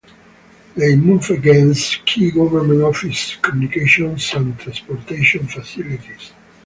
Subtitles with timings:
[0.75, 6.31] They moved against key government offices, communications and transportation facilities.